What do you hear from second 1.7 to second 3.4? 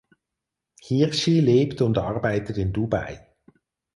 und arbeitet in Dubai.